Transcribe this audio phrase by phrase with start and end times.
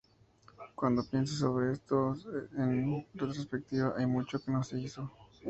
[0.73, 2.15] Cuando pienso sobre esto
[2.57, 5.11] en retrospectiva, hay mucho que no se hizo.